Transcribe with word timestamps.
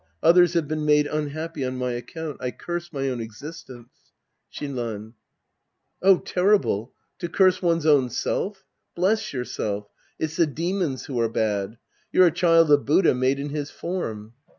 Others 0.23 0.53
have 0.55 0.67
been 0.67 0.83
made 0.83 1.05
unhappy 1.05 1.63
on 1.63 1.77
my 1.77 1.91
account. 1.91 2.37
I 2.39 2.49
curse 2.49 2.91
my 2.91 3.07
own 3.09 3.21
existence. 3.21 3.89
Shinran. 4.51 5.13
Oh, 6.01 6.17
terrible! 6.17 6.95
To 7.19 7.29
curse 7.29 7.61
one's 7.61 7.85
own 7.85 8.09
self! 8.09 8.65
Bless 8.95 9.31
yourself. 9.31 9.89
It's 10.17 10.37
the 10.37 10.47
demons 10.47 11.05
who 11.05 11.19
are 11.19 11.29
bad. 11.29 11.77
You're 12.11 12.25
a 12.25 12.31
cliild 12.31 12.69
of 12.71 12.83
Buddha 12.83 13.13
made 13.13 13.37
in 13.37 13.49
his 13.49 13.69
form. 13.69 14.33